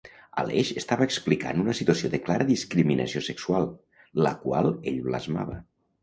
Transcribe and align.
Aleix 0.41 0.69
estava 0.81 1.07
explicant 1.07 1.59
una 1.63 1.75
situació 1.79 2.09
de 2.13 2.19
clara 2.29 2.47
discriminació 2.47 3.21
sexual, 3.25 3.67
la 4.29 4.31
qual 4.47 4.71
ell 4.93 4.97
blasmava. 5.09 5.59